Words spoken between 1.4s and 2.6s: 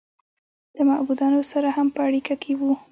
سره هم په اړیکه کې